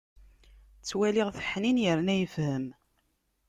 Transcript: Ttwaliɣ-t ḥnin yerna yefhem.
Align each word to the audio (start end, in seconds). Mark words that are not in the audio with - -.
Ttwaliɣ-t 0.79 1.43
ḥnin 1.49 1.81
yerna 1.83 2.15
yefhem. 2.17 2.65